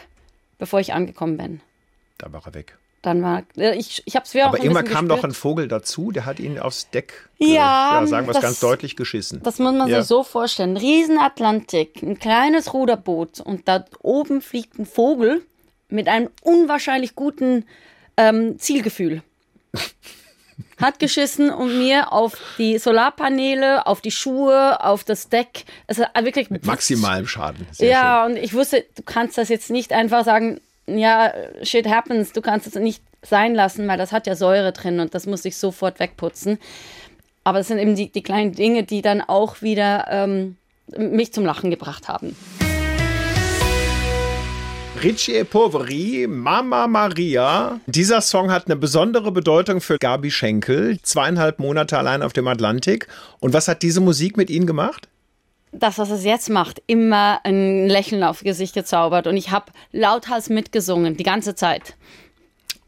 [0.58, 1.62] bevor ich angekommen bin.
[2.18, 5.24] Da war er weg dann war äh, ich ich habe es Aber immer kam noch
[5.24, 8.96] ein Vogel dazu, der hat ihn aufs Deck ja, ja sagen wir es ganz deutlich
[8.96, 9.42] geschissen.
[9.44, 10.00] Das muss man ja.
[10.00, 15.42] sich so vorstellen, Riesenatlantik, ein kleines Ruderboot und da oben fliegt ein Vogel
[15.90, 17.66] mit einem unwahrscheinlich guten
[18.18, 19.24] ähm, Zielgefühl.
[20.82, 25.66] hat geschissen und mir auf die Solarpaneele, auf die Schuhe, auf das Deck.
[25.88, 27.68] Also wirklich mit maximalem Schaden.
[27.72, 28.36] Sehr ja, schön.
[28.36, 32.68] und ich wusste, du kannst das jetzt nicht einfach sagen, ja, shit happens, du kannst
[32.68, 36.00] es nicht sein lassen, weil das hat ja Säure drin und das muss ich sofort
[36.00, 36.58] wegputzen.
[37.44, 40.58] Aber es sind eben die, die kleinen Dinge, die dann auch wieder ähm,
[40.98, 42.36] mich zum Lachen gebracht haben.
[45.04, 47.80] Ricci e Poveri, Mama Maria.
[47.88, 51.00] Dieser Song hat eine besondere Bedeutung für Gabi Schenkel.
[51.02, 53.08] Zweieinhalb Monate allein auf dem Atlantik.
[53.40, 55.08] Und was hat diese Musik mit Ihnen gemacht?
[55.72, 59.28] Das, was es jetzt macht, immer ein Lächeln aufs Gesicht gezaubert.
[59.28, 61.96] Und ich habe lauthals mitgesungen, die ganze Zeit.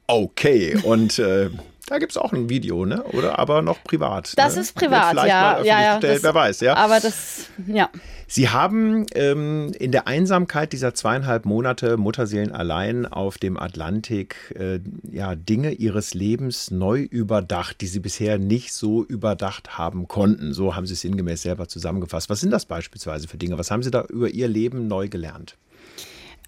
[0.08, 1.50] Okay, und äh,
[1.88, 3.04] da gibt es auch ein Video, ne?
[3.04, 4.34] Oder aber noch privat.
[4.38, 4.62] Das ne?
[4.62, 5.62] ist privat, ja.
[5.62, 6.76] ja, ja das, wer weiß, ja.
[6.76, 7.90] Aber das, ja.
[8.26, 14.80] Sie haben ähm, in der Einsamkeit dieser zweieinhalb Monate Mutterseelen allein auf dem Atlantik äh,
[15.12, 20.54] ja, Dinge ihres Lebens neu überdacht, die Sie bisher nicht so überdacht haben konnten.
[20.54, 22.30] So haben Sie es sinngemäß selber zusammengefasst.
[22.30, 23.58] Was sind das beispielsweise für Dinge?
[23.58, 25.58] Was haben Sie da über Ihr Leben neu gelernt?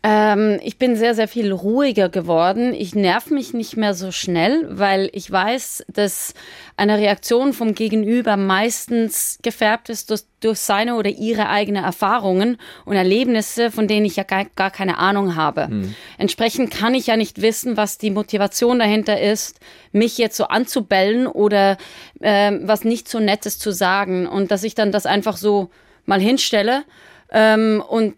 [0.07, 2.75] Ähm, ich bin sehr, sehr viel ruhiger geworden.
[2.75, 6.35] Ich nerv mich nicht mehr so schnell, weil ich weiß, dass
[6.77, 12.95] eine Reaktion vom Gegenüber meistens gefärbt ist durch, durch seine oder ihre eigenen Erfahrungen und
[12.95, 15.69] Erlebnisse, von denen ich ja gar, gar keine Ahnung habe.
[15.69, 15.95] Hm.
[16.19, 19.59] Entsprechend kann ich ja nicht wissen, was die Motivation dahinter ist,
[19.91, 21.77] mich jetzt so anzubellen oder
[22.19, 25.71] äh, was nicht so Nettes zu sagen und dass ich dann das einfach so
[26.05, 26.83] mal hinstelle
[27.31, 28.13] ähm, und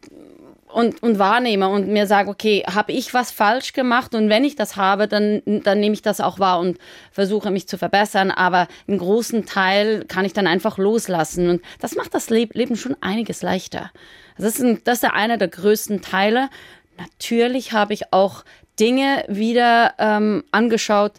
[0.77, 4.13] und, und wahrnehme und mir sage, okay, habe ich was falsch gemacht?
[4.13, 6.77] Und wenn ich das habe, dann, dann nehme ich das auch wahr und
[7.11, 8.29] versuche mich zu verbessern.
[8.29, 11.49] Aber einen großen Teil kann ich dann einfach loslassen.
[11.49, 13.91] Und das macht das Leben schon einiges leichter.
[14.37, 16.47] Das ist, ein, das ist einer der größten Teile.
[16.95, 18.45] Natürlich habe ich auch
[18.79, 21.13] Dinge wieder ähm, angeschaut,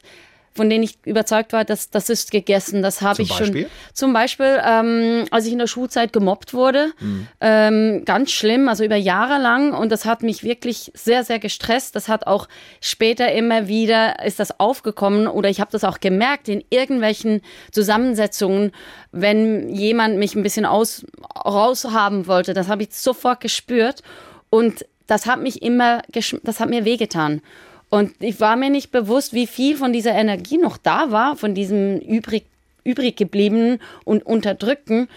[0.59, 2.83] von denen ich überzeugt war, dass das ist gegessen.
[2.83, 3.63] Das habe ich Beispiel?
[3.63, 3.71] schon.
[3.93, 7.29] Zum Beispiel, ähm, als ich in der Schulzeit gemobbt wurde, mhm.
[7.41, 9.73] ähm, ganz schlimm, also über Jahre lang.
[9.73, 11.95] Und das hat mich wirklich sehr, sehr gestresst.
[11.95, 12.49] Das hat auch
[12.81, 17.41] später immer wieder ist das aufgekommen oder ich habe das auch gemerkt in irgendwelchen
[17.71, 18.73] Zusammensetzungen,
[19.13, 22.53] wenn jemand mich ein bisschen aus raushaben wollte.
[22.53, 24.03] Das habe ich sofort gespürt
[24.51, 26.03] und das hat mich immer,
[26.43, 27.43] das hat mir wehgetan.
[27.91, 31.55] Und ich war mir nicht bewusst, wie viel von dieser Energie noch da war, von
[31.55, 32.45] diesem übrig,
[32.85, 35.09] übrig gebliebenen und unterdrückten.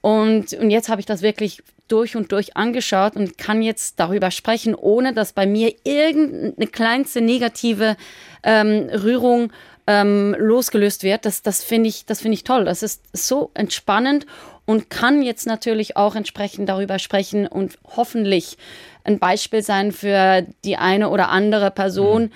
[0.00, 4.30] Und, und jetzt habe ich das wirklich durch und durch angeschaut und kann jetzt darüber
[4.30, 7.96] sprechen, ohne dass bei mir irgendeine kleinste negative
[8.44, 9.52] ähm, Rührung
[9.86, 11.24] ähm, losgelöst wird.
[11.24, 12.64] Das, das finde ich, das finde ich toll.
[12.64, 14.24] Das ist so entspannend
[14.66, 18.56] und kann jetzt natürlich auch entsprechend darüber sprechen und hoffentlich
[19.04, 22.24] ein Beispiel sein für die eine oder andere Person.
[22.24, 22.30] Mhm.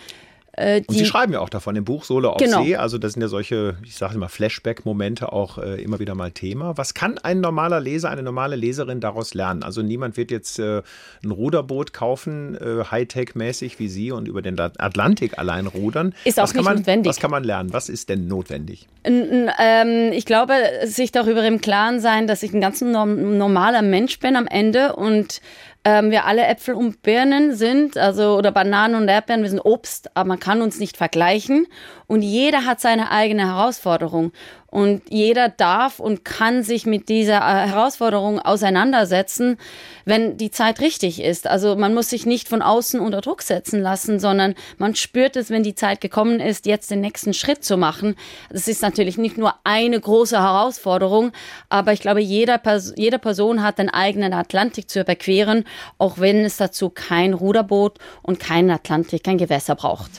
[0.56, 2.62] Äh, und Sie schreiben ja auch davon im Buch Solo auf genau.
[2.62, 2.76] See.
[2.76, 6.76] Also das sind ja solche, ich sage immer Flashback-Momente auch äh, immer wieder mal Thema.
[6.76, 9.62] Was kann ein normaler Leser, eine normale Leserin daraus lernen?
[9.62, 10.82] Also niemand wird jetzt äh,
[11.24, 16.14] ein Ruderboot kaufen, äh, Hightech-mäßig wie Sie und über den Atlantik allein rudern.
[16.24, 17.10] Ist auch was nicht man, notwendig.
[17.10, 17.72] Was kann man lernen?
[17.72, 18.86] Was ist denn notwendig?
[19.04, 24.36] Ähm, ich glaube, sich darüber im Klaren sein, dass ich ein ganz normaler Mensch bin
[24.36, 25.40] am Ende und
[25.84, 30.16] ähm, wir alle Äpfel und Birnen sind, also oder Bananen und Erdbeeren, wir sind Obst,
[30.16, 31.66] aber man kann uns nicht vergleichen.
[32.06, 34.32] Und jeder hat seine eigene Herausforderung.
[34.74, 39.56] Und jeder darf und kann sich mit dieser äh, Herausforderung auseinandersetzen,
[40.04, 41.46] wenn die Zeit richtig ist.
[41.46, 45.48] Also man muss sich nicht von außen unter Druck setzen lassen, sondern man spürt es,
[45.48, 48.16] wenn die Zeit gekommen ist, jetzt den nächsten Schritt zu machen.
[48.50, 51.30] Das ist natürlich nicht nur eine große Herausforderung,
[51.68, 55.62] aber ich glaube, jeder Pers jede Person hat den eigenen Atlantik zu überqueren,
[55.98, 60.10] auch wenn es dazu kein Ruderboot und kein Atlantik, kein Gewässer braucht.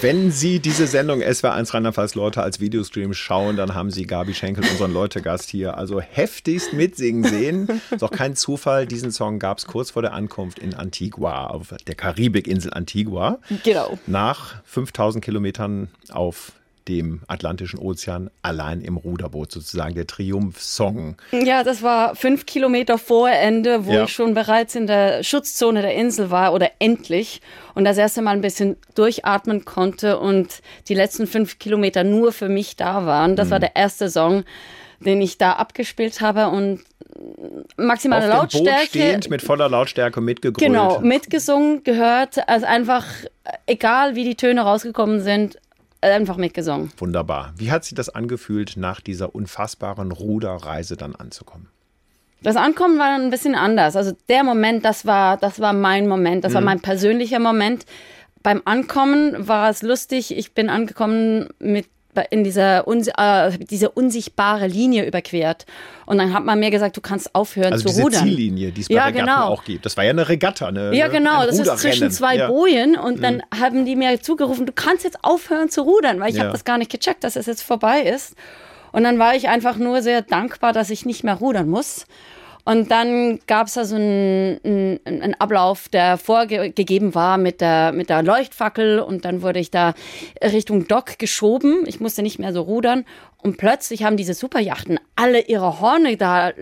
[0.00, 4.62] Wenn Sie diese Sendung SW1 Rheinland-Pfalz Leute als Videostream schauen, dann haben Sie Gabi Schenkel,
[4.70, 7.80] unseren Leute-Gast hier, also heftigst mitsingen sehen.
[7.90, 11.74] Ist auch kein Zufall, diesen Song gab es kurz vor der Ankunft in Antigua, auf
[11.84, 13.40] der Karibikinsel Antigua.
[13.64, 13.98] Genau.
[14.06, 16.52] Nach 5000 Kilometern auf
[16.88, 21.16] dem Atlantischen Ozean allein im Ruderboot sozusagen, der Triumph-Song.
[21.32, 24.04] Ja, das war fünf Kilometer vor Ende, wo ja.
[24.04, 27.40] ich schon bereits in der Schutzzone der Insel war oder endlich
[27.74, 32.48] und das erste Mal ein bisschen durchatmen konnte und die letzten fünf Kilometer nur für
[32.48, 33.36] mich da waren.
[33.36, 33.52] Das mhm.
[33.52, 34.44] war der erste Song,
[35.00, 36.80] den ich da abgespielt habe und
[37.76, 38.70] maximale Auf Lautstärke.
[38.70, 40.58] Boot stehend mit voller Lautstärke mitgegrölt.
[40.58, 42.48] Genau, mitgesungen gehört.
[42.48, 43.04] Also einfach,
[43.66, 45.58] egal wie die Töne rausgekommen sind,
[46.00, 46.90] einfach mitgesungen.
[46.96, 47.52] Wunderbar.
[47.56, 51.68] Wie hat sich das angefühlt, nach dieser unfassbaren Ruderreise dann anzukommen?
[52.42, 53.96] Das Ankommen war ein bisschen anders.
[53.96, 56.54] Also der Moment, das war, das war mein Moment, das mhm.
[56.56, 57.84] war mein persönlicher Moment.
[58.42, 60.36] Beim Ankommen war es lustig.
[60.36, 61.86] Ich bin angekommen mit
[62.20, 65.66] in dieser, äh, diese unsichtbare Linie überquert.
[66.06, 68.24] Und dann hat man mir gesagt, du kannst aufhören also zu diese rudern.
[68.24, 69.48] Ziellinie, die es bei ja, Regatten genau.
[69.48, 69.84] auch gibt.
[69.84, 70.68] Das war ja eine Regatta.
[70.68, 71.44] Eine, ja, genau.
[71.44, 72.48] Das ist zwischen zwei ja.
[72.48, 72.96] Bojen.
[72.96, 73.60] Und dann mhm.
[73.60, 76.44] haben die mir zugerufen, du kannst jetzt aufhören zu rudern, weil ich ja.
[76.44, 78.34] habe das gar nicht gecheckt, dass es jetzt vorbei ist.
[78.92, 82.06] Und dann war ich einfach nur sehr dankbar, dass ich nicht mehr rudern muss.
[82.68, 88.10] Und dann gab es also einen, einen, einen, Ablauf, der vorgegeben war mit der, mit
[88.10, 88.98] der Leuchtfackel.
[89.00, 89.94] Und dann wurde ich da
[90.42, 91.84] Richtung Dock geschoben.
[91.86, 93.06] Ich musste nicht mehr so rudern.
[93.38, 96.52] Und plötzlich haben diese Superjachten alle ihre Horne da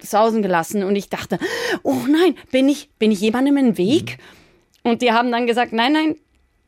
[0.00, 0.82] sausen gelassen.
[0.82, 1.38] Und ich dachte,
[1.84, 4.18] oh nein, bin ich, bin ich jemandem im Weg?
[4.82, 4.90] Mhm.
[4.90, 6.16] Und die haben dann gesagt, nein, nein,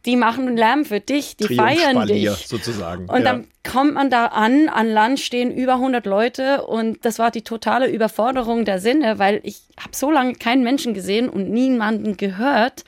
[0.07, 2.31] die machen Lärm für dich, die feiern dich.
[2.47, 3.07] sozusagen.
[3.09, 3.33] Und ja.
[3.33, 7.43] dann kommt man da an, an Land stehen über 100 Leute und das war die
[7.43, 12.85] totale Überforderung der Sinne, weil ich habe so lange keinen Menschen gesehen und niemanden gehört,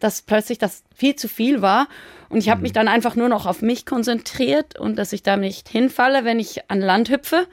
[0.00, 1.86] dass plötzlich das viel zu viel war.
[2.28, 2.64] Und ich habe mhm.
[2.64, 6.40] mich dann einfach nur noch auf mich konzentriert und dass ich da nicht hinfalle, wenn
[6.40, 7.46] ich an Land hüpfe.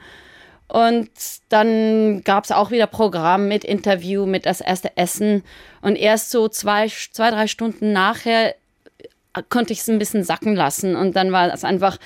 [0.68, 1.10] Und
[1.48, 5.44] dann gab es auch wieder Programm mit Interview, mit das erste Essen.
[5.80, 8.56] Und erst so zwei, zwei drei Stunden nachher
[9.42, 10.96] konnte ich es ein bisschen sacken lassen.
[10.96, 11.98] Und dann war es einfach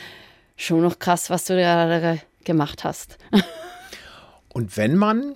[0.57, 3.19] schon noch krass, was du da gemacht hast.
[4.53, 5.35] Und wenn man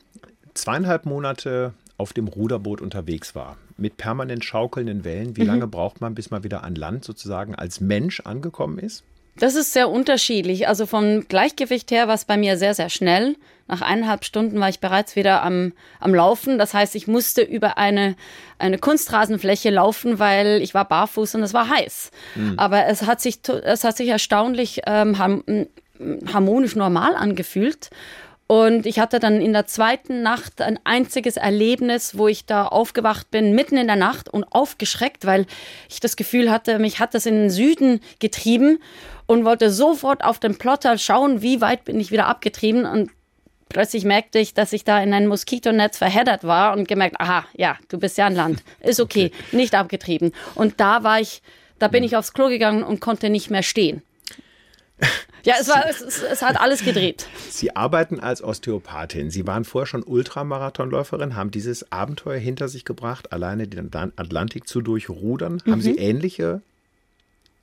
[0.55, 5.47] zweieinhalb Monate auf dem Ruderboot unterwegs war, mit permanent schaukelnden Wellen, wie mhm.
[5.47, 9.05] lange braucht man, bis man wieder an Land sozusagen als Mensch angekommen ist?
[9.37, 10.69] Das ist sehr unterschiedlich.
[10.69, 13.37] Also vom Gleichgewicht her war es bei mir sehr, sehr schnell.
[13.67, 16.59] Nach eineinhalb Stunden war ich bereits wieder am, am Laufen.
[16.59, 18.15] Das heißt, ich musste über eine,
[18.59, 22.11] eine Kunstrasenfläche laufen, weil ich war barfuß und es war heiß.
[22.35, 22.59] Mhm.
[22.59, 25.19] Aber es hat sich, es hat sich erstaunlich ähm,
[26.33, 27.91] harmonisch normal angefühlt.
[28.47, 33.31] Und ich hatte dann in der zweiten Nacht ein einziges Erlebnis, wo ich da aufgewacht
[33.31, 35.47] bin, mitten in der Nacht und aufgeschreckt, weil
[35.89, 38.81] ich das Gefühl hatte, mich hat das in den Süden getrieben
[39.27, 42.85] und wollte sofort auf den Plotter schauen, wie weit bin ich wieder abgetrieben.
[42.85, 43.11] Und
[43.71, 47.79] plötzlich merkte ich, dass ich da in ein Moskitonetz verheddert war und gemerkt, aha, ja,
[47.89, 48.63] du bist ja an Land.
[48.81, 49.57] Ist okay, okay.
[49.57, 50.33] nicht abgetrieben.
[50.55, 51.41] Und da war ich,
[51.79, 54.03] da bin ich aufs Klo gegangen und konnte nicht mehr stehen.
[55.45, 57.27] Ja, es, war, es, es, hat alles gedreht.
[57.51, 59.31] Sie arbeiten als Osteopathin.
[59.31, 64.81] Sie waren vorher schon Ultramarathonläuferin, haben dieses Abenteuer hinter sich gebracht, alleine den Atlantik zu
[64.81, 65.61] durchrudern.
[65.65, 65.71] Mhm.
[65.71, 66.63] Haben Sie ähnliche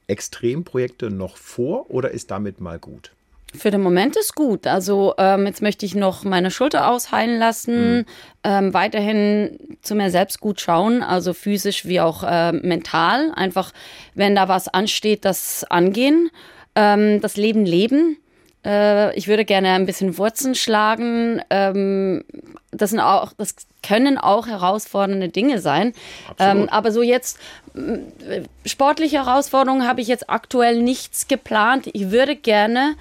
[0.06, 3.12] Extremprojekte noch vor oder ist damit mal gut?
[3.54, 4.66] Für den Moment ist gut.
[4.66, 8.06] Also ähm, jetzt möchte ich noch meine Schulter ausheilen lassen, mhm.
[8.44, 13.32] ähm, weiterhin zu mir selbst gut schauen, also physisch wie auch äh, mental.
[13.36, 13.74] Einfach,
[14.14, 16.30] wenn da was ansteht, das angehen,
[16.76, 18.18] ähm, das Leben leben.
[18.66, 21.42] Äh, ich würde gerne ein bisschen Wurzeln schlagen.
[21.50, 22.24] Ähm,
[22.72, 25.94] das, sind auch, das können auch herausfordernde Dinge sein.
[26.40, 27.40] Ähm, aber so jetzt
[27.76, 31.90] äh, sportliche Herausforderungen habe ich jetzt aktuell nichts geplant.
[31.94, 32.96] Ich würde gerne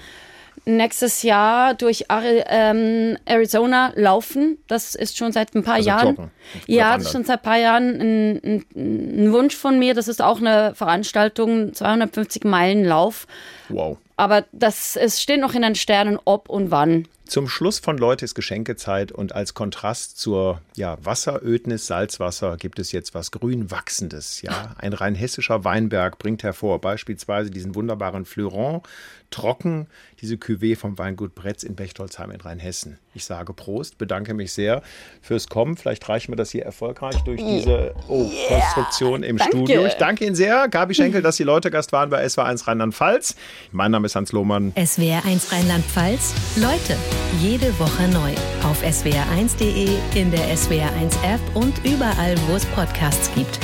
[0.76, 4.58] nächstes Jahr durch ähm, Arizona laufen.
[4.66, 6.08] Das ist schon seit ein paar also Jahren.
[6.08, 6.30] Joggen.
[6.66, 9.94] Ja, das ist schon seit ein paar Jahren ein, ein, ein, Wunsch von mir.
[9.94, 13.26] Das ist auch eine Veranstaltung, 250 Meilen Lauf.
[13.68, 13.98] Wow.
[14.16, 17.06] Aber das, es steht noch in den Sternen, ob und wann.
[17.30, 22.90] Zum Schluss von Leute ist Geschenkezeit und als Kontrast zur ja, Wasserödnis, Salzwasser gibt es
[22.90, 24.42] jetzt was Grünwachsendes.
[24.42, 24.74] Ja?
[24.78, 28.82] Ein rein hessischer Weinberg bringt hervor beispielsweise diesen wunderbaren Fleuron,
[29.30, 29.86] trocken,
[30.20, 32.98] diese Cuvée vom Weingut Bretz in Bechtolzheim in Rheinhessen.
[33.14, 34.82] Ich sage Prost, bedanke mich sehr
[35.22, 35.76] fürs Kommen.
[35.76, 38.60] Vielleicht reichen wir das hier erfolgreich durch diese oh, yeah.
[38.60, 39.56] Konstruktion im danke.
[39.56, 39.86] Studio.
[39.86, 43.36] Ich danke Ihnen sehr, Gabi Schenkel, dass Sie Leute Gast waren bei SWR1 Rheinland-Pfalz.
[43.72, 44.72] Mein Name ist Hans Lohmann.
[44.74, 46.34] SWR1 Rheinland-Pfalz.
[46.56, 46.96] Leute,
[47.40, 48.32] jede Woche neu.
[48.62, 53.58] Auf swr1.de, in der SWR1 App und überall, wo es Podcasts gibt.